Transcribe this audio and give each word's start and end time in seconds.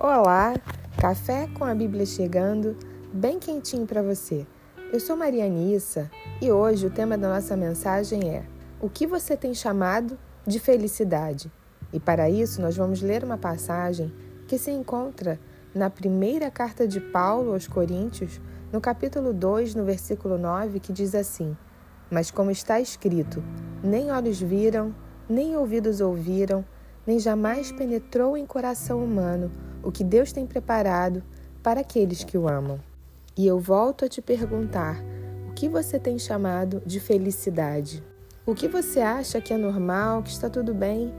Olá, 0.00 0.54
café 0.96 1.48
com 1.58 1.64
a 1.64 1.74
Bíblia 1.74 2.06
chegando, 2.06 2.76
bem 3.12 3.36
quentinho 3.40 3.84
para 3.84 4.00
você. 4.00 4.46
Eu 4.92 5.00
sou 5.00 5.16
Maria 5.16 5.44
Anissa 5.44 6.08
e 6.40 6.52
hoje 6.52 6.86
o 6.86 6.90
tema 6.90 7.18
da 7.18 7.28
nossa 7.28 7.56
mensagem 7.56 8.30
é: 8.30 8.44
O 8.80 8.88
que 8.88 9.08
você 9.08 9.36
tem 9.36 9.52
chamado 9.52 10.16
de 10.46 10.60
felicidade? 10.60 11.50
E 11.92 11.98
para 11.98 12.30
isso 12.30 12.62
nós 12.62 12.76
vamos 12.76 13.02
ler 13.02 13.24
uma 13.24 13.36
passagem 13.36 14.14
que 14.46 14.56
se 14.56 14.70
encontra 14.70 15.40
na 15.74 15.90
primeira 15.90 16.48
carta 16.48 16.86
de 16.86 17.00
Paulo 17.00 17.52
aos 17.52 17.66
Coríntios, 17.66 18.40
no 18.72 18.80
capítulo 18.80 19.32
2, 19.32 19.74
no 19.74 19.84
versículo 19.84 20.38
9, 20.38 20.78
que 20.78 20.92
diz 20.92 21.12
assim: 21.12 21.56
Mas 22.08 22.30
como 22.30 22.52
está 22.52 22.78
escrito, 22.78 23.42
nem 23.82 24.12
olhos 24.12 24.40
viram, 24.40 24.94
nem 25.28 25.56
ouvidos 25.56 26.00
ouviram, 26.00 26.64
nem 27.04 27.18
jamais 27.18 27.72
penetrou 27.72 28.36
em 28.36 28.46
coração 28.46 29.02
humano 29.02 29.50
o 29.82 29.92
que 29.92 30.04
Deus 30.04 30.32
tem 30.32 30.46
preparado 30.46 31.22
para 31.62 31.80
aqueles 31.80 32.24
que 32.24 32.36
o 32.36 32.48
amam. 32.48 32.78
E 33.36 33.46
eu 33.46 33.58
volto 33.58 34.04
a 34.04 34.08
te 34.08 34.20
perguntar: 34.20 35.02
o 35.48 35.52
que 35.52 35.68
você 35.68 35.98
tem 35.98 36.18
chamado 36.18 36.82
de 36.84 37.00
felicidade? 37.00 38.02
O 38.44 38.54
que 38.54 38.66
você 38.66 39.00
acha 39.00 39.40
que 39.40 39.52
é 39.52 39.56
normal, 39.56 40.22
que 40.22 40.30
está 40.30 40.48
tudo 40.48 40.72
bem? 40.72 41.12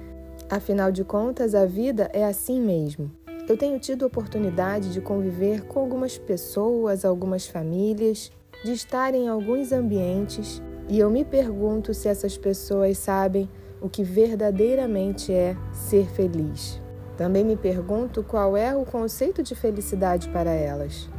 Afinal 0.50 0.92
de 0.92 1.04
contas, 1.04 1.54
a 1.54 1.66
vida 1.66 2.10
é 2.12 2.26
assim 2.26 2.60
mesmo. 2.60 3.12
Eu 3.48 3.56
tenho 3.56 3.80
tido 3.80 4.06
oportunidade 4.06 4.92
de 4.92 5.00
conviver 5.00 5.64
com 5.66 5.80
algumas 5.80 6.18
pessoas, 6.18 7.06
algumas 7.06 7.48
famílias, 7.48 8.32
de 8.64 8.74
estar 8.74 9.14
em 9.14 9.28
alguns 9.28 9.72
ambientes, 9.72 10.62
e 10.88 11.00
eu 11.00 11.10
me 11.10 11.24
pergunto 11.24 11.94
se 11.94 12.08
essas 12.08 12.38
pessoas 12.38 12.98
sabem 12.98 13.48
o 13.82 13.88
que 13.88 14.04
verdadeiramente 14.04 15.32
é 15.32 15.56
ser 15.72 16.08
feliz. 16.10 16.82
Também 17.20 17.44
me 17.44 17.58
pergunto 17.58 18.24
qual 18.24 18.56
é 18.56 18.74
o 18.74 18.86
conceito 18.86 19.44
de 19.44 19.54
felicidade 19.54 20.30
para 20.30 20.52
elas. 20.52 21.10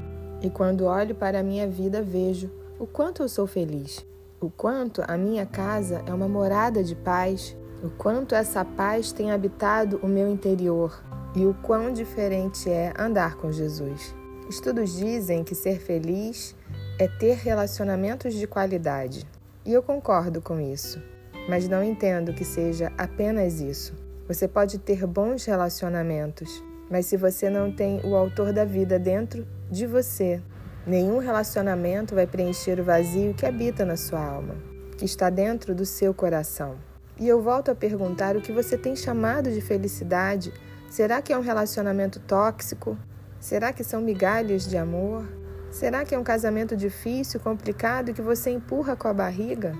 E 0.40 0.48
quando 0.48 0.86
olho 0.86 1.14
para 1.14 1.40
a 1.40 1.42
minha 1.42 1.68
vida, 1.68 2.00
vejo 2.00 2.50
o 2.78 2.86
quanto 2.86 3.22
eu 3.22 3.28
sou 3.28 3.46
feliz, 3.46 4.02
o 4.40 4.48
quanto 4.48 5.02
a 5.06 5.18
minha 5.18 5.44
casa 5.44 6.02
é 6.06 6.14
uma 6.14 6.26
morada 6.26 6.82
de 6.82 6.96
paz, 6.96 7.54
o 7.84 7.90
quanto 7.90 8.34
essa 8.34 8.64
paz 8.64 9.12
tem 9.12 9.30
habitado 9.30 10.00
o 10.02 10.08
meu 10.08 10.26
interior 10.26 11.04
e 11.36 11.44
o 11.44 11.52
quão 11.52 11.92
diferente 11.92 12.70
é 12.70 12.94
andar 12.98 13.36
com 13.36 13.52
Jesus. 13.52 14.14
Estudos 14.48 14.96
dizem 14.96 15.44
que 15.44 15.54
ser 15.54 15.78
feliz 15.80 16.56
é 16.98 17.08
ter 17.08 17.34
relacionamentos 17.34 18.32
de 18.32 18.46
qualidade. 18.46 19.26
E 19.66 19.72
eu 19.74 19.82
concordo 19.82 20.40
com 20.40 20.58
isso, 20.58 20.98
mas 21.46 21.68
não 21.68 21.84
entendo 21.84 22.32
que 22.32 22.42
seja 22.42 22.90
apenas 22.96 23.60
isso. 23.60 24.08
Você 24.30 24.46
pode 24.46 24.78
ter 24.78 25.08
bons 25.08 25.44
relacionamentos, 25.44 26.62
mas 26.88 27.06
se 27.06 27.16
você 27.16 27.50
não 27.50 27.72
tem 27.72 28.00
o 28.04 28.14
autor 28.14 28.52
da 28.52 28.64
vida 28.64 28.96
dentro 28.96 29.44
de 29.68 29.88
você, 29.88 30.40
nenhum 30.86 31.18
relacionamento 31.18 32.14
vai 32.14 32.28
preencher 32.28 32.78
o 32.78 32.84
vazio 32.84 33.34
que 33.34 33.44
habita 33.44 33.84
na 33.84 33.96
sua 33.96 34.24
alma, 34.24 34.54
que 34.96 35.04
está 35.04 35.30
dentro 35.30 35.74
do 35.74 35.84
seu 35.84 36.14
coração. 36.14 36.76
E 37.18 37.26
eu 37.26 37.42
volto 37.42 37.72
a 37.72 37.74
perguntar 37.74 38.36
o 38.36 38.40
que 38.40 38.52
você 38.52 38.78
tem 38.78 38.94
chamado 38.94 39.50
de 39.50 39.60
felicidade. 39.60 40.52
Será 40.88 41.20
que 41.20 41.32
é 41.32 41.36
um 41.36 41.42
relacionamento 41.42 42.20
tóxico? 42.20 42.96
Será 43.40 43.72
que 43.72 43.82
são 43.82 44.00
migalhas 44.00 44.64
de 44.64 44.76
amor? 44.76 45.24
Será 45.72 46.04
que 46.04 46.14
é 46.14 46.18
um 46.18 46.22
casamento 46.22 46.76
difícil, 46.76 47.40
complicado 47.40 48.14
que 48.14 48.22
você 48.22 48.50
empurra 48.50 48.94
com 48.94 49.08
a 49.08 49.12
barriga? 49.12 49.74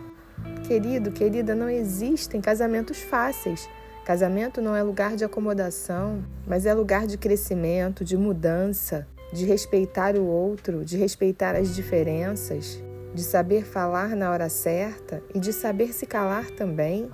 Querido, 0.67 1.13
querida, 1.13 1.55
não 1.55 1.71
existem 1.71 2.41
casamentos 2.41 2.99
fáceis. 2.99 3.69
Casamento 4.11 4.61
não 4.61 4.75
é 4.75 4.83
lugar 4.83 5.15
de 5.15 5.25
acomodação, 5.25 6.25
mas 6.45 6.67
é 6.67 6.75
lugar 6.75 7.07
de 7.07 7.17
crescimento, 7.17 8.05
de 8.05 8.17
mudança, 8.17 9.07
de 9.33 9.45
respeitar 9.45 10.17
o 10.17 10.27
outro, 10.27 10.85
de 10.85 10.97
respeitar 10.97 11.55
as 11.55 11.73
diferenças, 11.77 12.83
de 13.15 13.23
saber 13.23 13.65
falar 13.65 14.17
na 14.17 14.33
hora 14.33 14.49
certa 14.49 15.23
e 15.33 15.39
de 15.39 15.53
saber 15.53 15.93
se 15.93 16.07
calar 16.07 16.51
também. 16.51 17.09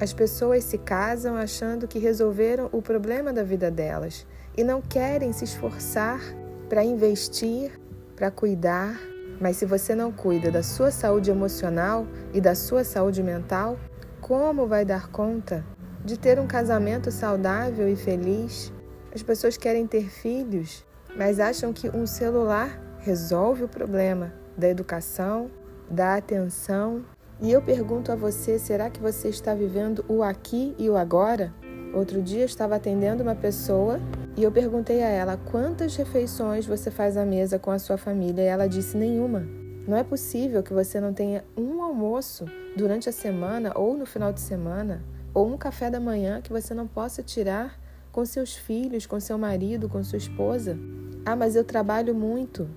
As 0.00 0.12
pessoas 0.12 0.64
se 0.64 0.76
casam 0.76 1.36
achando 1.36 1.86
que 1.86 2.00
resolveram 2.00 2.68
o 2.72 2.82
problema 2.82 3.32
da 3.32 3.44
vida 3.44 3.70
delas 3.70 4.26
e 4.56 4.64
não 4.64 4.82
querem 4.82 5.32
se 5.32 5.44
esforçar 5.44 6.20
para 6.68 6.82
investir, 6.82 7.78
para 8.16 8.28
cuidar. 8.28 9.00
Mas 9.40 9.56
se 9.56 9.64
você 9.64 9.94
não 9.94 10.10
cuida 10.10 10.50
da 10.50 10.64
sua 10.64 10.90
saúde 10.90 11.30
emocional 11.30 12.08
e 12.34 12.40
da 12.40 12.56
sua 12.56 12.82
saúde 12.82 13.22
mental, 13.22 13.78
como 14.20 14.66
vai 14.66 14.84
dar 14.84 15.12
conta 15.12 15.64
de 16.04 16.18
ter 16.18 16.38
um 16.38 16.46
casamento 16.46 17.10
saudável 17.10 17.88
e 17.88 17.96
feliz. 17.96 18.72
As 19.14 19.22
pessoas 19.22 19.56
querem 19.56 19.86
ter 19.86 20.08
filhos, 20.08 20.84
mas 21.16 21.40
acham 21.40 21.72
que 21.72 21.88
um 21.88 22.06
celular 22.06 22.80
resolve 23.00 23.64
o 23.64 23.68
problema 23.68 24.32
da 24.56 24.68
educação, 24.68 25.50
da 25.90 26.16
atenção. 26.16 27.04
E 27.40 27.50
eu 27.50 27.60
pergunto 27.60 28.12
a 28.12 28.16
você: 28.16 28.58
será 28.58 28.88
que 28.88 29.00
você 29.00 29.28
está 29.28 29.54
vivendo 29.54 30.04
o 30.08 30.22
aqui 30.22 30.74
e 30.78 30.88
o 30.88 30.96
agora? 30.96 31.52
Outro 31.92 32.22
dia 32.22 32.42
eu 32.42 32.46
estava 32.46 32.76
atendendo 32.76 33.22
uma 33.22 33.34
pessoa 33.34 33.98
e 34.36 34.44
eu 34.44 34.52
perguntei 34.52 35.02
a 35.02 35.08
ela 35.08 35.36
quantas 35.50 35.96
refeições 35.96 36.64
você 36.64 36.88
faz 36.88 37.16
à 37.16 37.24
mesa 37.24 37.58
com 37.58 37.72
a 37.72 37.80
sua 37.80 37.96
família 37.96 38.42
e 38.42 38.46
ela 38.46 38.68
disse 38.68 38.96
nenhuma. 38.96 39.44
Não 39.88 39.96
é 39.96 40.04
possível 40.04 40.62
que 40.62 40.72
você 40.72 41.00
não 41.00 41.12
tenha 41.12 41.44
um 41.56 41.82
almoço 41.82 42.44
durante 42.76 43.08
a 43.08 43.12
semana 43.12 43.72
ou 43.74 43.96
no 43.96 44.06
final 44.06 44.32
de 44.32 44.38
semana 44.38 45.02
ou 45.32 45.52
um 45.52 45.56
café 45.56 45.90
da 45.90 46.00
manhã 46.00 46.40
que 46.40 46.52
você 46.52 46.74
não 46.74 46.86
possa 46.86 47.22
tirar 47.22 47.78
com 48.12 48.24
seus 48.24 48.54
filhos, 48.54 49.06
com 49.06 49.20
seu 49.20 49.38
marido, 49.38 49.88
com 49.88 50.02
sua 50.02 50.18
esposa. 50.18 50.78
Ah, 51.24 51.36
mas 51.36 51.54
eu 51.54 51.64
trabalho 51.64 52.14
muito. 52.14 52.68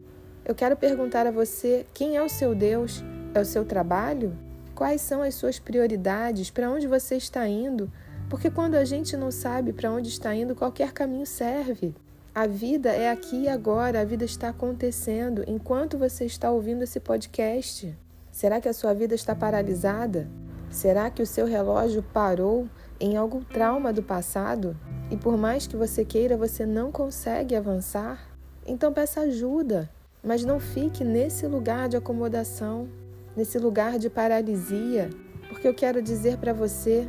Eu 0.46 0.53
quero 0.53 0.75
perguntar 0.75 1.25
a 1.25 1.31
você: 1.31 1.86
quem 1.94 2.16
é 2.16 2.24
o 2.24 2.30
seu 2.30 2.53
Deus? 2.53 3.03
É 3.34 3.40
o 3.40 3.46
seu 3.46 3.66
trabalho? 3.66 4.38
Quais 4.75 5.02
são 5.02 5.22
as 5.22 5.36
suas 5.36 5.59
prioridades? 5.59 6.50
Para 6.50 6.69
onde 6.69 6.88
você 6.88 7.16
está 7.16 7.47
indo? 7.47 7.91
Porque 8.30 8.50
quando 8.50 8.75
a 8.75 8.85
gente 8.85 9.16
não 9.16 9.31
sabe 9.31 9.72
para 9.74 9.91
onde 9.91 10.09
está 10.09 10.34
indo, 10.34 10.56
qualquer 10.56 10.91
caminho 10.91 11.25
serve. 11.25 11.96
A 12.34 12.47
vida 12.47 12.90
é 12.90 13.12
aqui 13.12 13.44
e 13.44 13.47
agora, 13.47 14.02
a 14.02 14.06
vida 14.06 14.25
está 14.25 14.50
acontecendo 14.50 15.44
enquanto 15.47 16.00
você 16.00 16.25
está 16.25 16.50
ouvindo 16.50 16.84
esse 16.84 17.00
podcast. 17.00 17.96
Será 18.31 18.59
que 18.59 18.68
a 18.68 18.74
sua 18.74 18.91
vida 18.94 19.14
está 19.14 19.35
paralisada? 19.35 20.28
Será 20.73 21.11
que 21.11 21.22
o 21.22 21.25
seu 21.25 21.45
relógio 21.45 22.01
parou 22.01 22.67
em 23.00 23.16
algum 23.16 23.44
trauma 23.44 23.94
do 23.94 24.01
passado 24.01 24.75
e 25.11 25.16
por 25.16 25.38
mais 25.38 25.67
que 25.67 25.78
você 25.78 26.03
queira, 26.03 26.35
você 26.35 26.66
não 26.66 26.91
consegue 26.91 27.56
avançar? 27.56 28.28
Então 28.66 28.91
peça 28.91 29.22
ajuda, 29.22 29.88
mas 30.23 30.44
não 30.44 30.59
fique 30.59 31.03
nesse 31.03 31.45
lugar 31.45 31.88
de 31.88 31.95
acomodação, 31.95 32.89
nesse 33.38 33.59
lugar 33.59 34.00
de 34.00 34.09
paralisia, 34.09 35.11
porque 35.47 35.67
eu 35.67 35.75
quero 35.75 36.01
dizer 36.01 36.38
para 36.38 36.53
você: 36.53 37.07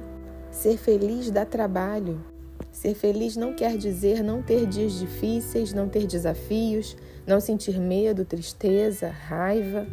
ser 0.50 0.76
feliz 0.76 1.31
dá 1.31 1.46
trabalho. 1.46 2.22
Ser 2.70 2.94
feliz 2.94 3.34
não 3.34 3.54
quer 3.54 3.78
dizer 3.78 4.22
não 4.22 4.42
ter 4.42 4.66
dias 4.66 4.92
difíceis, 4.92 5.72
não 5.72 5.88
ter 5.88 6.06
desafios, 6.06 6.98
não 7.26 7.41
sentir 7.41 7.81
medo, 7.81 8.26
tristeza, 8.26 9.08
raiva. 9.08 9.86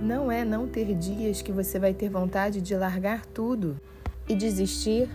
Não 0.00 0.32
é 0.32 0.46
não 0.46 0.66
ter 0.66 0.94
dias 0.94 1.42
que 1.42 1.52
você 1.52 1.78
vai 1.78 1.92
ter 1.92 2.08
vontade 2.08 2.62
de 2.62 2.74
largar 2.74 3.26
tudo 3.26 3.78
e 4.26 4.34
desistir. 4.34 5.10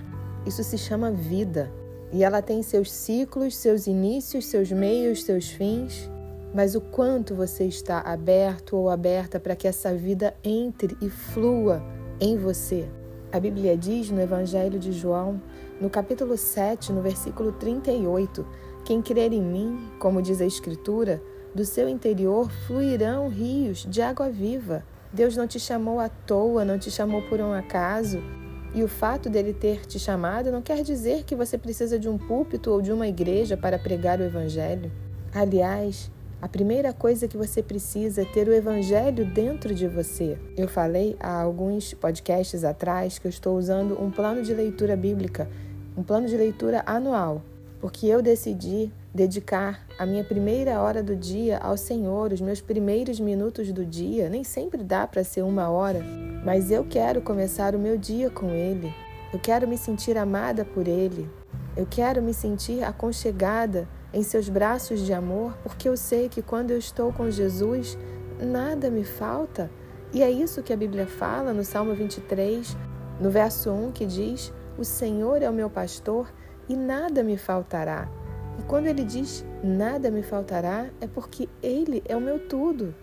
Isso 0.46 0.64
se 0.64 0.78
chama 0.78 1.10
vida. 1.12 1.72
E 2.14 2.24
ela 2.24 2.40
tem 2.40 2.62
seus 2.62 2.92
ciclos, 2.92 3.58
seus 3.58 3.88
inícios, 3.88 4.46
seus 4.46 4.72
meios, 4.72 5.24
seus 5.24 5.50
fins. 5.50 6.08
Mas 6.54 6.76
o 6.76 6.82
quanto 6.82 7.34
você 7.34 7.66
está 7.66 8.00
aberto 8.02 8.78
ou 8.78 8.92
aberta 8.92 9.40
para 9.40 9.56
que 9.56 9.68
essa 9.68 9.92
vida 9.92 10.36
entre 10.44 10.96
e 11.02 11.10
flua 11.10 11.84
em 12.22 12.38
você. 12.38 12.88
A 13.32 13.40
Bíblia 13.40 13.76
diz 13.76 14.12
no 14.12 14.22
Evangelho 14.22 14.78
de 14.78 14.92
João, 14.92 15.42
no 15.82 15.90
capítulo 15.90 16.38
7, 16.38 16.94
no 16.94 17.02
versículo 17.02 17.52
38, 17.54 18.46
quem 18.86 19.02
crer 19.02 19.34
em 19.34 19.42
mim, 19.42 19.90
como 20.00 20.22
diz 20.22 20.40
a 20.40 20.46
Escritura, 20.46 21.22
do 21.56 21.64
seu 21.64 21.88
interior 21.88 22.52
fluirão 22.68 23.30
rios 23.30 23.88
de 23.90 24.02
água 24.02 24.30
viva. 24.30 24.84
Deus 25.14 25.38
não 25.38 25.48
te 25.48 25.58
chamou 25.58 26.02
à 26.02 26.10
toa, 26.10 26.66
não 26.66 26.78
te 26.78 26.92
chamou 26.92 27.22
por 27.22 27.40
um 27.40 27.54
acaso. 27.54 28.22
E 28.74 28.84
o 28.84 28.90
fato 28.90 29.30
dele 29.30 29.54
ter 29.54 29.86
te 29.86 29.98
chamado 29.98 30.52
não 30.52 30.62
quer 30.62 30.84
dizer 30.84 31.24
que 31.24 31.34
você 31.34 31.58
precisa 31.58 31.98
de 31.98 32.10
um 32.10 32.18
púlpito 32.18 32.70
ou 32.70 32.82
de 32.82 32.92
uma 32.92 33.08
igreja 33.08 33.56
para 33.56 33.80
pregar 33.80 34.20
o 34.20 34.24
Evangelho. 34.24 34.92
Aliás, 35.34 36.12
a 36.42 36.50
primeira 36.50 36.92
coisa 36.92 37.26
que 37.26 37.38
você 37.38 37.64
precisa 37.64 38.24
é 38.24 38.26
ter 38.26 38.50
o 38.50 38.54
Evangelho 38.54 39.26
dentro 39.26 39.74
de 39.74 39.88
você. 39.88 40.38
Eu 40.58 40.68
falei 40.68 41.16
há 41.22 41.40
alguns 41.40 41.94
podcasts 41.94 42.66
atrás 42.66 43.18
que 43.18 43.28
eu 43.28 43.30
estou 43.30 43.58
usando 43.58 43.98
um 44.04 44.12
plano 44.12 44.42
de 44.42 44.54
leitura 44.54 44.98
bíblica, 44.98 45.50
um 45.96 46.04
plano 46.04 46.28
de 46.28 46.36
leitura 46.36 46.84
anual, 46.86 47.42
porque 47.80 48.08
eu 48.08 48.22
decidi 48.22 48.92
dedicar 49.16 49.80
a 49.98 50.06
minha 50.06 50.26
primeira 50.26 50.82
hora 50.82 51.02
do 51.02 51.16
dia 51.16 51.58
ao 51.60 51.78
Senhor, 51.78 52.34
os 52.34 52.42
meus 52.42 52.60
primeiros 52.60 53.18
minutos 53.18 53.72
do 53.72 53.86
dia. 53.86 54.30
Nem 54.30 54.44
sempre 54.44 54.84
dá 54.84 55.08
para 55.08 55.24
ser 55.24 55.42
uma 55.42 55.70
hora, 55.70 56.02
mas 56.44 56.70
eu 56.70 56.84
quero 56.84 57.22
começar 57.22 57.74
o 57.76 57.80
meu 57.80 57.98
dia 57.98 58.30
com 58.30 58.50
Ele. 58.50 58.94
Eu 59.32 59.40
quero 59.40 59.66
me 59.70 59.78
sentir 59.78 60.18
amada 60.18 60.66
por 60.66 60.86
Ele. 60.86 61.30
Eu 61.78 61.88
quero 61.90 62.22
me 62.22 62.34
sentir 62.34 62.84
aconchegada 62.84 63.88
em 64.14 64.22
seus 64.22 64.50
braços 64.50 65.00
de 65.00 65.14
amor, 65.14 65.58
porque 65.64 65.88
eu 65.88 65.96
sei 65.96 66.28
que 66.28 66.42
quando 66.42 66.72
eu 66.72 66.78
estou 66.78 67.14
com 67.14 67.32
Jesus, 67.32 67.98
nada 68.38 68.90
me 68.90 69.06
falta. 69.06 69.72
E 70.14 70.22
é 70.22 70.30
isso 70.30 70.62
que 70.62 70.74
a 70.74 70.78
Bíblia 70.78 71.08
fala 71.08 71.54
no 71.54 71.64
Salmo 71.64 71.96
23, 71.96 72.76
no 73.22 73.30
verso 73.30 73.72
1, 73.72 73.94
que 73.94 74.06
diz: 74.06 74.52
O 74.78 74.84
Senhor 74.84 75.42
é 75.42 75.50
o 75.50 75.54
meu 75.54 75.70
pastor 75.70 76.28
e 76.68 76.76
nada 76.76 77.24
me 77.24 77.38
faltará. 77.38 78.10
E 78.60 78.64
quando 78.64 78.88
ele 78.88 79.04
diz 79.04 79.46
nada 79.64 80.10
me 80.10 80.24
faltará, 80.24 80.88
é 81.02 81.08
porque 81.08 81.50
ele 81.62 82.02
é 82.08 82.16
o 82.16 82.22
meu 82.22 82.40
tudo. 82.40 82.94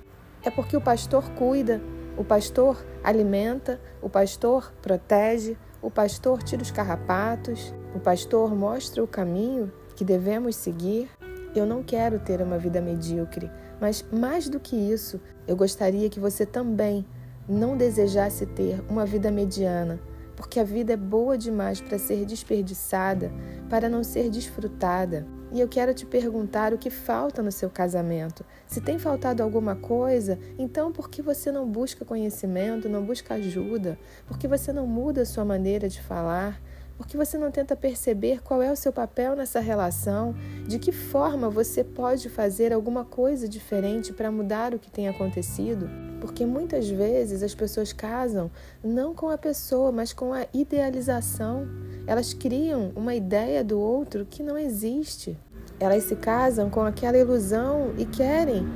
É 0.43 0.50
porque 0.50 0.76
o 0.76 0.81
pastor 0.81 1.31
cuida, 1.31 1.81
o 2.16 2.25
pastor 2.25 2.84
alimenta, 3.02 3.81
o 4.00 4.08
pastor 4.08 4.72
protege, 4.82 5.56
o 5.81 5.90
pastor 5.90 6.43
tira 6.43 6.62
os 6.62 6.70
carrapatos, 6.70 7.75
o 7.94 8.00
pastor 8.00 8.54
mostra 8.54 9.02
o 9.02 9.06
caminho 9.06 9.72
que 9.94 10.04
devemos 10.04 10.56
seguir. 10.56 11.08
Eu 11.54 11.66
não 11.66 11.82
quero 11.82 12.19
ter 12.19 12.40
uma 12.40 12.58
vida 12.58 12.81
medíocre, 12.81 13.50
mas 13.81 14.04
mais 14.12 14.49
do 14.49 14.58
que 14.58 14.75
isso, 14.75 15.20
eu 15.46 15.54
gostaria 15.54 16.08
que 16.08 16.19
você 16.19 16.46
também 16.46 17.04
não 17.49 17.76
desejasse 17.76 18.46
ter 18.46 18.82
uma 18.88 19.04
vida 19.04 19.31
mediana, 19.31 20.00
porque 20.34 20.58
a 20.58 20.64
vida 20.64 20.94
é 20.94 20.96
boa 20.96 21.37
demais 21.37 21.81
para 21.81 21.99
ser 21.99 22.25
desperdiçada, 22.25 23.31
para 23.69 23.88
não 23.88 24.02
ser 24.02 24.31
desfrutada. 24.31 25.26
E 25.52 25.60
eu 25.60 25.69
quero 25.69 25.93
te 25.93 26.06
perguntar 26.06 26.72
o 26.72 26.78
que 26.78 26.88
falta 26.88 27.43
no 27.43 27.52
seu 27.52 27.69
casamento. 27.69 28.43
Se 28.66 28.81
tem 28.81 28.99
faltado 28.99 29.43
alguma 29.43 29.76
coisa, 29.76 30.38
então 30.58 30.90
por 30.90 31.10
que 31.10 31.20
você 31.20 31.52
não 31.52 31.69
busca 31.69 32.06
conhecimento, 32.06 32.88
não 32.88 33.04
busca 33.04 33.34
ajuda? 33.34 33.99
Por 34.26 34.38
que 34.38 34.49
você 34.49 34.72
não 34.72 34.87
muda 34.87 35.20
a 35.20 35.26
sua 35.26 35.44
maneira 35.44 35.90
de 35.90 36.00
falar? 36.00 36.58
Por 36.96 37.06
que 37.06 37.16
você 37.16 37.37
não 37.37 37.50
tenta 37.50 37.76
perceber 37.76 38.40
qual 38.43 38.62
é 38.62 38.70
o 38.70 38.76
seu 38.76 38.93
papel 38.93 39.37
nessa 39.37 39.60
relação? 39.60 40.34
De 40.66 40.78
que 40.78 40.93
forma 40.93 41.50
você 41.50 41.82
pode 41.84 42.28
fazer 42.28 42.72
alguma 42.72 43.04
coisa 43.04 43.49
diferente 43.49 44.12
para 44.12 44.31
mudar 44.31 44.72
o 44.72 44.78
que 44.78 44.90
tem 44.90 45.08
acontecido? 45.08 45.90
Porque 46.20 46.46
muitas 46.46 46.88
vezes 46.88 47.43
as 47.43 47.54
pessoas 47.54 47.93
casam 47.93 48.50
não 48.82 49.14
com 49.14 49.28
a 49.28 49.37
pessoa, 49.37 49.90
mas 49.90 50.12
com 50.12 50.32
a 50.32 50.46
idealização. 50.54 51.66
Elas 52.06 52.34
criam 52.34 52.93
uma 52.96 53.14
ideia 53.14 53.62
do 53.62 53.78
outro 53.78 54.26
que 54.28 54.43
não 54.43 54.58
existe. 54.58 55.37
Elas 55.78 56.04
se 56.04 56.16
casam 56.16 56.69
com 56.69 56.82
aquela 56.82 57.16
ilusão 57.16 57.93
e 57.96 58.04
querem 58.04 58.66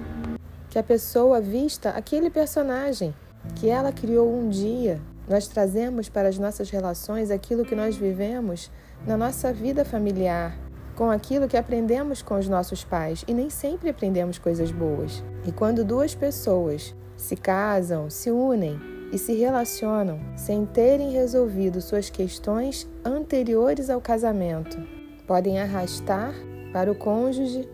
que 0.70 0.78
a 0.78 0.82
pessoa 0.82 1.40
vista 1.40 1.90
aquele 1.90 2.30
personagem 2.30 3.14
que 3.56 3.68
ela 3.68 3.92
criou 3.92 4.32
um 4.32 4.48
dia. 4.48 5.00
Nós 5.28 5.48
trazemos 5.48 6.08
para 6.08 6.28
as 6.28 6.38
nossas 6.38 6.70
relações 6.70 7.30
aquilo 7.30 7.64
que 7.64 7.74
nós 7.74 7.96
vivemos 7.96 8.70
na 9.06 9.16
nossa 9.16 9.52
vida 9.52 9.84
familiar, 9.84 10.56
com 10.94 11.10
aquilo 11.10 11.48
que 11.48 11.56
aprendemos 11.56 12.22
com 12.22 12.38
os 12.38 12.48
nossos 12.48 12.84
pais 12.84 13.24
e 13.26 13.34
nem 13.34 13.50
sempre 13.50 13.90
aprendemos 13.90 14.38
coisas 14.38 14.70
boas. 14.70 15.22
E 15.44 15.50
quando 15.50 15.84
duas 15.84 16.14
pessoas 16.14 16.94
se 17.16 17.36
casam, 17.36 18.08
se 18.08 18.30
unem 18.30 18.95
e 19.12 19.18
se 19.18 19.34
relacionam 19.34 20.18
sem 20.36 20.66
terem 20.66 21.12
resolvido 21.12 21.80
suas 21.80 22.10
questões 22.10 22.88
anteriores 23.04 23.90
ao 23.90 24.00
casamento. 24.00 24.76
Podem 25.26 25.58
arrastar 25.58 26.34
para 26.72 26.90
o 26.90 26.94
cônjuge 26.94 27.68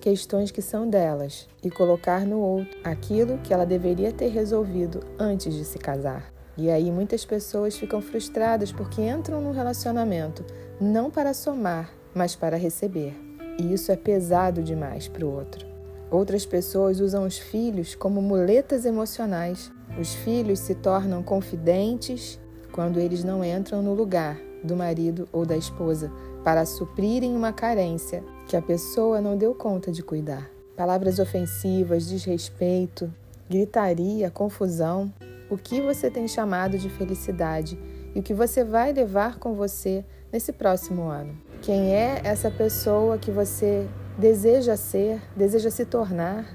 questões 0.00 0.50
que 0.50 0.62
são 0.62 0.88
delas 0.88 1.48
e 1.62 1.70
colocar 1.70 2.24
no 2.24 2.38
outro 2.38 2.78
aquilo 2.84 3.38
que 3.38 3.52
ela 3.52 3.66
deveria 3.66 4.12
ter 4.12 4.28
resolvido 4.28 5.00
antes 5.18 5.54
de 5.54 5.64
se 5.64 5.78
casar. 5.78 6.32
E 6.56 6.70
aí 6.70 6.90
muitas 6.90 7.24
pessoas 7.24 7.76
ficam 7.76 8.00
frustradas 8.00 8.72
porque 8.72 9.02
entram 9.02 9.40
num 9.40 9.52
relacionamento 9.52 10.44
não 10.80 11.10
para 11.10 11.34
somar, 11.34 11.90
mas 12.14 12.34
para 12.34 12.56
receber. 12.56 13.14
E 13.58 13.72
isso 13.72 13.90
é 13.92 13.96
pesado 13.96 14.62
demais 14.62 15.08
para 15.08 15.24
o 15.24 15.34
outro. 15.34 15.66
Outras 16.10 16.46
pessoas 16.46 17.00
usam 17.00 17.26
os 17.26 17.38
filhos 17.38 17.94
como 17.94 18.22
muletas 18.22 18.86
emocionais 18.86 19.72
os 19.98 20.14
filhos 20.14 20.58
se 20.58 20.74
tornam 20.74 21.22
confidentes 21.22 22.38
quando 22.72 23.00
eles 23.00 23.24
não 23.24 23.42
entram 23.42 23.82
no 23.82 23.94
lugar 23.94 24.38
do 24.62 24.76
marido 24.76 25.28
ou 25.32 25.46
da 25.46 25.56
esposa 25.56 26.12
para 26.44 26.64
suprirem 26.64 27.34
uma 27.34 27.52
carência 27.52 28.22
que 28.46 28.56
a 28.56 28.62
pessoa 28.62 29.20
não 29.20 29.36
deu 29.36 29.54
conta 29.54 29.90
de 29.90 30.02
cuidar. 30.02 30.50
Palavras 30.76 31.18
ofensivas, 31.18 32.06
desrespeito, 32.06 33.12
gritaria, 33.48 34.30
confusão. 34.30 35.12
O 35.48 35.56
que 35.56 35.80
você 35.80 36.10
tem 36.10 36.28
chamado 36.28 36.78
de 36.78 36.90
felicidade 36.90 37.78
e 38.14 38.20
o 38.20 38.22
que 38.22 38.34
você 38.34 38.62
vai 38.62 38.92
levar 38.92 39.38
com 39.38 39.54
você 39.54 40.04
nesse 40.32 40.52
próximo 40.52 41.08
ano? 41.08 41.36
Quem 41.62 41.94
é 41.94 42.20
essa 42.22 42.50
pessoa 42.50 43.16
que 43.18 43.30
você 43.30 43.88
deseja 44.18 44.76
ser, 44.76 45.20
deseja 45.34 45.70
se 45.70 45.84
tornar? 45.84 46.46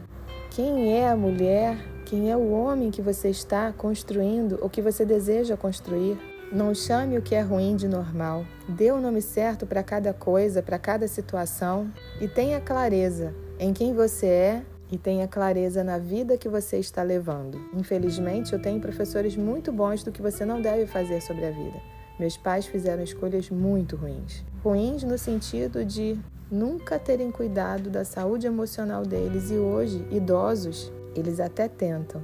Quem 0.51 0.93
é 0.93 1.09
a 1.09 1.15
mulher 1.15 1.77
quem 2.12 2.30
é 2.30 2.36
o 2.36 2.52
homem 2.52 2.92
que 2.92 3.02
você 3.02 3.30
está 3.30 3.72
construindo 3.72 4.60
ou 4.62 4.69
que 4.69 4.81
você 4.81 5.06
deseja 5.06 5.56
construir? 5.56 6.19
Não 6.52 6.75
chame 6.75 7.18
o 7.18 7.22
que 7.22 7.34
é 7.34 7.40
ruim 7.40 7.74
de 7.74 7.88
normal. 7.88 8.46
Dê 8.68 8.92
o 8.92 9.00
nome 9.00 9.22
certo 9.22 9.66
para 9.66 9.81
cada 9.81 10.13
coisa, 10.13 10.62
para 10.62 10.78
cada 10.78 11.08
situação 11.08 11.90
e 12.19 12.28
tenha 12.28 12.60
clareza 12.60 13.34
em 13.58 13.72
quem 13.72 13.94
você 13.94 14.25
é 14.25 14.62
e 14.92 14.98
tenha 14.98 15.25
clareza 15.25 15.86
na 15.86 15.98
vida 15.98 16.38
que 16.38 16.50
você 16.50 16.80
está 16.80 17.02
levando. 17.02 17.58
Infelizmente, 17.74 18.52
eu 18.52 18.62
tenho 18.62 18.81
professores 18.81 19.38
muito 19.38 19.72
bons 19.72 20.04
do 20.04 20.12
que 20.12 20.22
você 20.22 20.44
não 20.44 20.62
deve 20.62 20.88
fazer 20.88 21.22
sobre 21.22 21.46
a 21.46 21.52
vida. 21.52 21.80
Meus 22.19 22.36
pais 22.36 22.66
fizeram 22.66 23.02
escolhas 23.02 23.50
muito 23.50 23.96
ruins. 23.96 24.44
Ruins 24.62 25.02
no 25.04 25.18
sentido 25.18 25.86
de 25.86 26.19
nunca 26.52 27.00
terem 27.00 27.31
cuidado 27.31 27.90
da 27.90 28.04
saúde 28.04 28.48
emocional 28.48 29.04
deles 29.06 29.50
e 29.50 29.56
hoje, 29.56 30.06
idosos, 30.12 30.92
eles 31.16 31.40
até 31.40 31.68
tentam, 31.68 32.22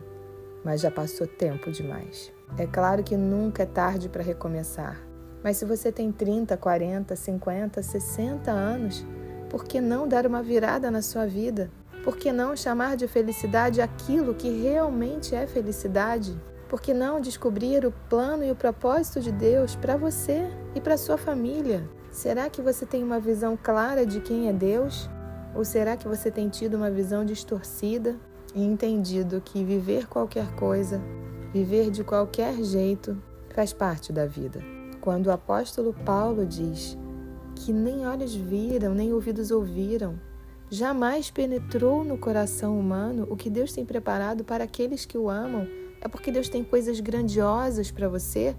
mas 0.63 0.81
já 0.81 0.91
passou 0.91 1.27
tempo 1.27 1.71
demais. 1.71 2.31
É 2.57 2.65
claro 2.65 3.03
que 3.03 3.17
nunca 3.17 3.63
é 3.63 3.65
tarde 3.65 4.09
para 4.09 4.23
recomeçar, 4.23 5.01
mas 5.43 5.57
se 5.57 5.65
você 5.65 5.91
tem 5.91 6.11
30, 6.11 6.57
40, 6.57 7.15
50, 7.15 7.83
60 7.83 8.51
anos, 8.51 9.05
por 9.49 9.63
que 9.63 9.79
não 9.79 10.07
dar 10.07 10.25
uma 10.25 10.43
virada 10.43 10.91
na 10.91 11.01
sua 11.01 11.25
vida? 11.25 11.71
Por 12.03 12.17
que 12.17 12.31
não 12.31 12.55
chamar 12.55 12.95
de 12.95 13.07
felicidade 13.07 13.81
aquilo 13.81 14.33
que 14.33 14.49
realmente 14.61 15.35
é 15.35 15.45
felicidade? 15.45 16.37
Por 16.69 16.81
que 16.81 16.93
não 16.93 17.21
descobrir 17.21 17.85
o 17.85 17.93
plano 18.09 18.43
e 18.43 18.51
o 18.51 18.55
propósito 18.55 19.21
de 19.21 19.31
Deus 19.31 19.75
para 19.75 19.95
você 19.95 20.49
e 20.75 20.81
para 20.81 20.97
sua 20.97 21.17
família? 21.17 21.87
Será 22.11 22.49
que 22.49 22.61
você 22.61 22.85
tem 22.85 23.03
uma 23.03 23.19
visão 23.19 23.57
clara 23.61 24.05
de 24.05 24.19
quem 24.19 24.49
é 24.49 24.53
Deus? 24.53 25.09
Ou 25.55 25.63
será 25.63 25.95
que 25.95 26.07
você 26.07 26.29
tem 26.29 26.49
tido 26.49 26.75
uma 26.75 26.91
visão 26.91 27.23
distorcida? 27.23 28.17
E 28.57 28.63
entendido 28.63 29.39
que 29.39 29.63
viver 29.63 30.07
qualquer 30.07 30.51
coisa, 30.55 30.99
viver 31.53 31.91
de 31.91 32.03
qualquer 32.03 32.55
jeito, 32.63 33.15
faz 33.53 33.71
parte 33.71 34.11
da 34.11 34.25
vida. 34.25 34.63
Quando 34.99 35.27
o 35.27 35.31
apóstolo 35.31 35.93
Paulo 35.93 36.43
diz 36.43 36.97
que 37.55 37.71
nem 37.71 38.07
olhos 38.07 38.33
viram, 38.33 38.95
nem 38.95 39.13
ouvidos 39.13 39.51
ouviram, 39.51 40.19
jamais 40.71 41.29
penetrou 41.29 42.03
no 42.03 42.17
coração 42.17 42.79
humano 42.79 43.27
o 43.29 43.35
que 43.35 43.47
Deus 43.47 43.71
tem 43.71 43.85
preparado 43.85 44.43
para 44.43 44.63
aqueles 44.63 45.05
que 45.05 45.19
o 45.19 45.29
amam, 45.29 45.67
é 46.01 46.07
porque 46.07 46.31
Deus 46.31 46.49
tem 46.49 46.63
coisas 46.63 46.99
grandiosas 46.99 47.91
para 47.91 48.09
você, 48.09 48.55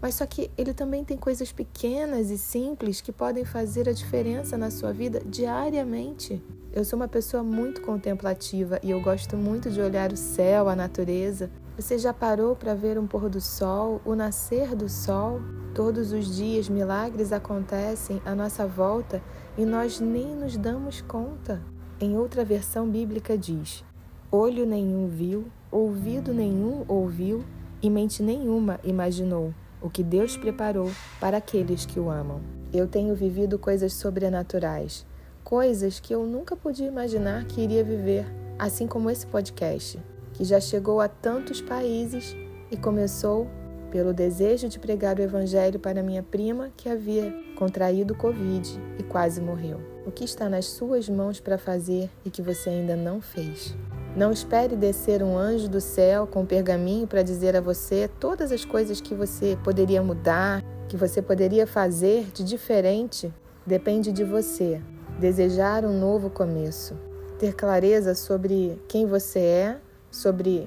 mas 0.00 0.14
só 0.14 0.24
que 0.24 0.50
Ele 0.56 0.72
também 0.72 1.04
tem 1.04 1.18
coisas 1.18 1.52
pequenas 1.52 2.30
e 2.30 2.38
simples 2.38 3.02
que 3.02 3.12
podem 3.12 3.44
fazer 3.44 3.86
a 3.86 3.92
diferença 3.92 4.56
na 4.56 4.70
sua 4.70 4.94
vida 4.94 5.20
diariamente. 5.26 6.42
Eu 6.74 6.86
sou 6.86 6.98
uma 6.98 7.06
pessoa 7.06 7.42
muito 7.42 7.82
contemplativa 7.82 8.80
e 8.82 8.90
eu 8.90 9.00
gosto 9.02 9.36
muito 9.36 9.70
de 9.70 9.78
olhar 9.78 10.10
o 10.10 10.16
céu, 10.16 10.70
a 10.70 10.74
natureza. 10.74 11.50
Você 11.76 11.98
já 11.98 12.14
parou 12.14 12.56
para 12.56 12.74
ver 12.74 12.98
um 12.98 13.06
pôr 13.06 13.28
do 13.28 13.42
sol, 13.42 14.00
o 14.06 14.14
nascer 14.14 14.74
do 14.74 14.88
sol? 14.88 15.42
Todos 15.74 16.12
os 16.12 16.34
dias 16.34 16.70
milagres 16.70 17.30
acontecem 17.30 18.22
à 18.24 18.34
nossa 18.34 18.66
volta 18.66 19.22
e 19.58 19.66
nós 19.66 20.00
nem 20.00 20.34
nos 20.34 20.56
damos 20.56 21.02
conta. 21.02 21.60
Em 22.00 22.16
outra 22.16 22.42
versão 22.42 22.88
bíblica 22.88 23.36
diz: 23.36 23.84
Olho 24.30 24.64
nenhum 24.64 25.08
viu, 25.08 25.44
ouvido 25.70 26.32
nenhum 26.32 26.86
ouviu 26.88 27.44
e 27.82 27.90
mente 27.90 28.22
nenhuma 28.22 28.80
imaginou 28.82 29.52
o 29.78 29.90
que 29.90 30.02
Deus 30.02 30.38
preparou 30.38 30.90
para 31.20 31.36
aqueles 31.36 31.84
que 31.84 32.00
o 32.00 32.08
amam. 32.08 32.40
Eu 32.72 32.88
tenho 32.88 33.14
vivido 33.14 33.58
coisas 33.58 33.92
sobrenaturais 33.92 35.04
coisas 35.52 36.00
que 36.00 36.14
eu 36.14 36.24
nunca 36.24 36.56
podia 36.56 36.86
imaginar 36.86 37.44
que 37.44 37.60
iria 37.60 37.84
viver, 37.84 38.24
assim 38.58 38.86
como 38.86 39.10
esse 39.10 39.26
podcast, 39.26 40.02
que 40.32 40.44
já 40.44 40.58
chegou 40.58 40.98
a 40.98 41.08
tantos 41.08 41.60
países 41.60 42.34
e 42.70 42.76
começou 42.78 43.46
pelo 43.90 44.14
desejo 44.14 44.66
de 44.66 44.78
pregar 44.78 45.18
o 45.18 45.22
Evangelho 45.22 45.78
para 45.78 46.02
minha 46.02 46.22
prima 46.22 46.70
que 46.74 46.88
havia 46.88 47.34
contraído 47.54 48.14
Covid 48.14 48.66
e 48.98 49.02
quase 49.02 49.42
morreu. 49.42 49.78
O 50.06 50.10
que 50.10 50.24
está 50.24 50.48
nas 50.48 50.64
suas 50.64 51.06
mãos 51.06 51.38
para 51.38 51.58
fazer 51.58 52.08
e 52.24 52.30
que 52.30 52.40
você 52.40 52.70
ainda 52.70 52.96
não 52.96 53.20
fez? 53.20 53.76
Não 54.16 54.32
espere 54.32 54.74
descer 54.74 55.22
um 55.22 55.36
anjo 55.36 55.68
do 55.68 55.82
céu 55.82 56.26
com 56.26 56.40
um 56.40 56.46
pergaminho 56.46 57.06
para 57.06 57.22
dizer 57.22 57.54
a 57.54 57.60
você 57.60 58.08
todas 58.18 58.52
as 58.52 58.64
coisas 58.64 59.02
que 59.02 59.14
você 59.14 59.58
poderia 59.62 60.02
mudar, 60.02 60.64
que 60.88 60.96
você 60.96 61.20
poderia 61.20 61.66
fazer 61.66 62.30
de 62.32 62.42
diferente. 62.42 63.30
Depende 63.66 64.10
de 64.12 64.24
você 64.24 64.80
desejar 65.22 65.84
um 65.84 65.96
novo 65.96 66.28
começo, 66.28 66.96
ter 67.38 67.54
clareza 67.54 68.12
sobre 68.12 68.82
quem 68.88 69.06
você 69.06 69.38
é, 69.38 69.80
sobre 70.10 70.66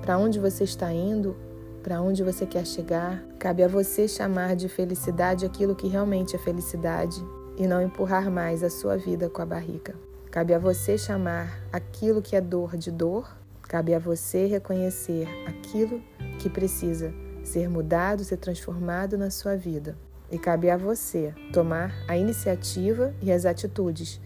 para 0.00 0.16
onde 0.16 0.40
você 0.40 0.64
está 0.64 0.90
indo, 0.90 1.36
para 1.82 2.00
onde 2.00 2.24
você 2.24 2.46
quer 2.46 2.66
chegar. 2.66 3.22
Cabe 3.38 3.62
a 3.62 3.68
você 3.68 4.08
chamar 4.08 4.56
de 4.56 4.70
felicidade 4.70 5.44
aquilo 5.44 5.76
que 5.76 5.86
realmente 5.86 6.34
é 6.34 6.38
felicidade 6.38 7.22
e 7.58 7.66
não 7.66 7.82
empurrar 7.82 8.30
mais 8.30 8.62
a 8.62 8.70
sua 8.70 8.96
vida 8.96 9.28
com 9.28 9.42
a 9.42 9.46
barriga. 9.46 9.94
Cabe 10.30 10.54
a 10.54 10.58
você 10.58 10.96
chamar 10.96 11.62
aquilo 11.70 12.22
que 12.22 12.34
é 12.34 12.40
dor 12.40 12.78
de 12.78 12.90
dor. 12.90 13.30
Cabe 13.68 13.92
a 13.92 13.98
você 13.98 14.46
reconhecer 14.46 15.28
aquilo 15.46 16.00
que 16.38 16.48
precisa 16.48 17.12
ser 17.44 17.68
mudado, 17.68 18.24
ser 18.24 18.38
transformado 18.38 19.18
na 19.18 19.30
sua 19.30 19.56
vida. 19.56 19.94
E 20.30 20.38
cabe 20.38 20.70
a 20.70 20.76
você 20.76 21.34
tomar 21.52 21.92
a 22.06 22.16
iniciativa 22.16 23.12
e 23.20 23.32
as 23.32 23.44
atitudes 23.44 24.20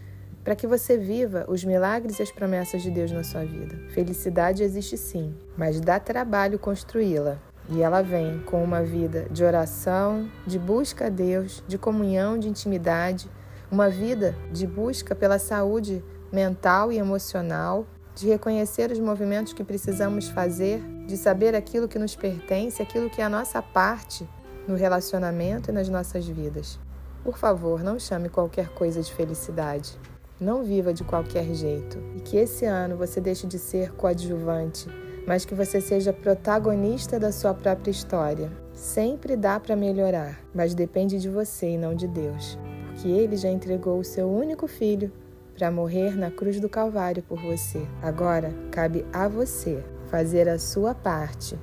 para 0.45 0.55
que 0.55 0.67
você 0.67 0.95
viva 0.95 1.43
os 1.47 1.65
milagres 1.65 2.19
e 2.19 2.21
as 2.21 2.31
promessas 2.31 2.83
de 2.83 2.91
Deus 2.91 3.11
na 3.11 3.23
sua 3.23 3.43
vida. 3.43 3.75
Felicidade 3.89 4.61
existe 4.61 4.95
sim, 4.95 5.35
mas 5.57 5.81
dá 5.81 5.99
trabalho 5.99 6.59
construí-la. 6.59 7.39
E 7.67 7.81
ela 7.81 8.03
vem 8.03 8.39
com 8.45 8.63
uma 8.63 8.83
vida 8.83 9.25
de 9.31 9.43
oração, 9.43 10.29
de 10.45 10.59
busca 10.59 11.07
a 11.07 11.09
Deus, 11.09 11.63
de 11.67 11.79
comunhão, 11.79 12.37
de 12.37 12.47
intimidade, 12.47 13.27
uma 13.71 13.89
vida 13.89 14.35
de 14.51 14.67
busca 14.67 15.15
pela 15.15 15.39
saúde 15.39 16.03
mental 16.31 16.91
e 16.91 16.99
emocional, 16.99 17.87
de 18.13 18.27
reconhecer 18.27 18.91
os 18.91 18.99
movimentos 18.99 19.51
que 19.51 19.63
precisamos 19.63 20.29
fazer, 20.29 20.79
de 21.07 21.17
saber 21.17 21.55
aquilo 21.55 21.87
que 21.87 21.97
nos 21.97 22.15
pertence, 22.15 22.83
aquilo 22.83 23.09
que 23.09 23.19
é 23.19 23.23
a 23.23 23.29
nossa 23.29 23.63
parte 23.63 24.29
no 24.67 24.75
relacionamento 24.75 25.69
e 25.69 25.73
nas 25.73 25.89
nossas 25.89 26.27
vidas. 26.27 26.79
Por 27.23 27.37
favor, 27.37 27.83
não 27.83 27.97
chame 27.97 28.29
qualquer 28.29 28.69
coisa 28.69 29.01
de 29.01 29.11
felicidade. 29.13 29.97
Não 30.39 30.63
viva 30.63 30.93
de 30.93 31.03
qualquer 31.03 31.45
jeito. 31.53 31.97
E 32.15 32.19
que 32.19 32.37
esse 32.37 32.65
ano 32.65 32.97
você 32.97 33.19
deixe 33.19 33.47
de 33.47 33.57
ser 33.57 33.93
coadjuvante, 33.93 34.87
mas 35.25 35.45
que 35.45 35.55
você 35.55 35.81
seja 35.81 36.13
protagonista 36.13 37.19
da 37.19 37.31
sua 37.31 37.53
própria 37.53 37.89
história. 37.89 38.51
Sempre 38.73 39.35
dá 39.35 39.59
para 39.59 39.75
melhorar, 39.75 40.39
mas 40.53 40.75
depende 40.75 41.19
de 41.19 41.29
você 41.29 41.69
e 41.69 41.77
não 41.77 41.95
de 41.95 42.07
Deus, 42.07 42.59
porque 42.85 43.07
Ele 43.07 43.37
já 43.37 43.49
entregou 43.49 43.97
o 43.97 44.03
seu 44.03 44.29
único 44.29 44.67
filho 44.67 45.11
para 45.57 45.71
morrer 45.71 46.15
na 46.17 46.29
cruz 46.29 46.59
do 46.59 46.67
Calvário 46.67 47.23
por 47.23 47.41
você. 47.41 47.87
Agora 48.03 48.53
cabe 48.71 49.05
a 49.13 49.27
você 49.27 49.83
fazer 50.11 50.49
a 50.49 50.59
sua 50.59 50.93
parte 50.93 51.57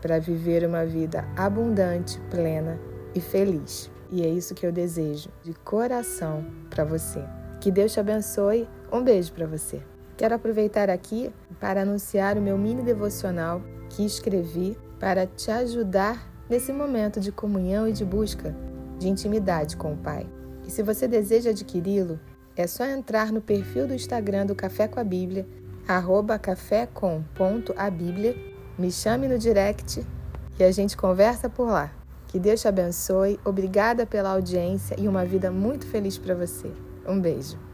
para 0.00 0.18
viver 0.18 0.66
uma 0.66 0.84
vida 0.84 1.26
abundante, 1.36 2.20
plena 2.30 2.78
e 3.14 3.20
feliz. 3.20 3.90
E 4.10 4.22
é 4.22 4.28
isso 4.28 4.54
que 4.54 4.66
eu 4.66 4.72
desejo 4.72 5.28
de 5.42 5.52
coração 5.52 6.46
para 6.70 6.84
você. 6.84 7.22
Que 7.60 7.70
Deus 7.70 7.92
te 7.92 8.00
abençoe. 8.00 8.68
Um 8.92 9.02
beijo 9.02 9.32
para 9.32 9.46
você. 9.46 9.82
Quero 10.16 10.34
aproveitar 10.34 10.88
aqui 10.88 11.30
para 11.60 11.82
anunciar 11.82 12.36
o 12.36 12.40
meu 12.40 12.56
mini 12.56 12.82
devocional 12.82 13.62
que 13.90 14.04
escrevi 14.04 14.76
para 14.98 15.26
te 15.26 15.50
ajudar 15.50 16.28
nesse 16.48 16.72
momento 16.72 17.20
de 17.20 17.30
comunhão 17.30 17.86
e 17.86 17.92
de 17.92 18.04
busca 18.04 18.54
de 18.98 19.08
intimidade 19.08 19.76
com 19.76 19.92
o 19.92 19.96
Pai. 19.96 20.26
E 20.66 20.70
se 20.70 20.82
você 20.82 21.06
deseja 21.06 21.50
adquiri-lo, 21.50 22.18
é 22.56 22.66
só 22.66 22.84
entrar 22.84 23.30
no 23.30 23.40
perfil 23.40 23.86
do 23.86 23.94
Instagram 23.94 24.46
do 24.46 24.54
Café 24.54 24.88
com 24.88 24.98
a 24.98 25.04
Bíblia, 25.04 25.46
arroba 25.86 26.38
me 28.78 28.92
chame 28.92 29.26
no 29.26 29.38
direct 29.38 30.06
e 30.58 30.64
a 30.64 30.70
gente 30.70 30.96
conversa 30.96 31.48
por 31.48 31.68
lá. 31.68 31.90
Que 32.28 32.38
Deus 32.38 32.60
te 32.60 32.68
abençoe. 32.68 33.40
Obrigada 33.44 34.06
pela 34.06 34.30
audiência 34.30 34.94
e 34.98 35.08
uma 35.08 35.24
vida 35.24 35.50
muito 35.50 35.86
feliz 35.86 36.16
para 36.16 36.34
você. 36.34 36.70
Um 37.06 37.20
beijo. 37.20 37.67